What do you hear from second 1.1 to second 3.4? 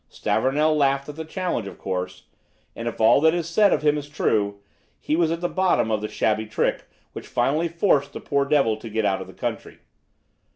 the challenge, of course; and if all that